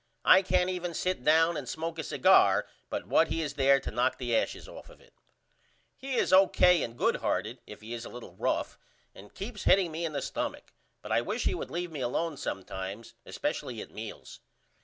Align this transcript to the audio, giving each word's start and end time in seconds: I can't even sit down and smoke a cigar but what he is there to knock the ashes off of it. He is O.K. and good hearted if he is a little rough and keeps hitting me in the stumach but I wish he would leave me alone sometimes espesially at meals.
I 0.25 0.41
can't 0.41 0.71
even 0.71 0.95
sit 0.95 1.23
down 1.23 1.55
and 1.55 1.69
smoke 1.69 1.99
a 1.99 2.03
cigar 2.03 2.65
but 2.89 3.05
what 3.05 3.27
he 3.27 3.43
is 3.43 3.53
there 3.53 3.79
to 3.81 3.91
knock 3.91 4.17
the 4.17 4.35
ashes 4.35 4.67
off 4.67 4.89
of 4.89 4.99
it. 4.99 5.13
He 5.95 6.15
is 6.15 6.33
O.K. 6.33 6.81
and 6.81 6.97
good 6.97 7.17
hearted 7.17 7.61
if 7.67 7.81
he 7.81 7.93
is 7.93 8.03
a 8.03 8.09
little 8.09 8.33
rough 8.33 8.79
and 9.13 9.31
keeps 9.31 9.65
hitting 9.65 9.91
me 9.91 10.03
in 10.03 10.13
the 10.13 10.23
stumach 10.23 10.73
but 11.03 11.11
I 11.11 11.21
wish 11.21 11.43
he 11.43 11.53
would 11.53 11.69
leave 11.69 11.91
me 11.91 12.01
alone 12.01 12.35
sometimes 12.35 13.13
espesially 13.27 13.79
at 13.79 13.91
meals. 13.91 14.39